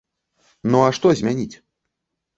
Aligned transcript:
Ну, 0.71 0.81
а 0.85 0.89
што 1.01 1.11
змяніць? 1.23 1.55